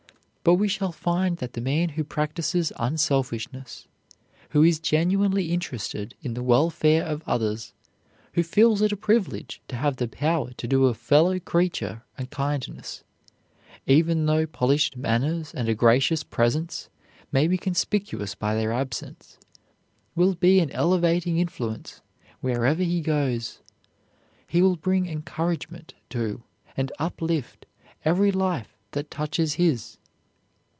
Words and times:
But 0.43 0.55
we 0.55 0.67
shall 0.67 0.91
find 0.91 1.37
that 1.37 1.53
the 1.53 1.61
man 1.61 1.89
who 1.89 2.03
practises 2.03 2.71
unselfishness, 2.77 3.87
who 4.49 4.63
is 4.63 4.79
genuinely 4.79 5.51
interested 5.51 6.15
in 6.23 6.33
the 6.33 6.41
welfare 6.41 7.03
of 7.03 7.21
others, 7.27 7.73
who 8.33 8.41
feels 8.41 8.81
it 8.81 8.91
a 8.91 8.97
privilege 8.97 9.61
to 9.67 9.75
have 9.75 9.97
the 9.97 10.07
power 10.07 10.51
to 10.53 10.67
do 10.67 10.85
a 10.87 10.95
fellow 10.95 11.37
creature 11.39 12.01
a 12.17 12.25
kindness, 12.25 13.03
even 13.85 14.25
though 14.25 14.47
polished 14.47 14.97
manners 14.97 15.53
and 15.53 15.69
a 15.69 15.75
gracious 15.75 16.23
presence 16.23 16.89
may 17.31 17.47
be 17.47 17.55
conspicuous 17.55 18.33
by 18.33 18.55
their 18.55 18.73
absence, 18.73 19.37
will 20.15 20.33
be 20.33 20.59
an 20.59 20.71
elevating 20.71 21.37
influence 21.37 22.01
wherever 22.39 22.81
he 22.81 22.99
goes. 22.99 23.59
He 24.47 24.63
will 24.63 24.75
bring 24.75 25.05
encouragement 25.05 25.93
to 26.09 26.41
and 26.75 26.91
uplift 26.97 27.67
every 28.03 28.31
life 28.31 28.75
that 28.93 29.11
touches 29.11 29.53
his. 29.53 29.99